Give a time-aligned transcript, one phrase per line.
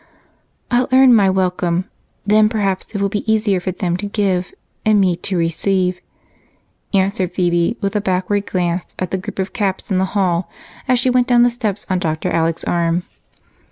[0.71, 1.85] "I'll earn my welcome
[2.25, 4.51] then perhaps it will be easier for them to give
[4.83, 9.53] and me to receive it," answered Phebe, with a backward glance at the group of
[9.53, 10.49] caps in the hall
[10.87, 12.31] as she went down the steps on Dr.
[12.31, 13.03] Alec's arm.